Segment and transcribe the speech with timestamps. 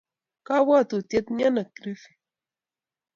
[0.45, 2.13] Kabwatutiet miano Griffy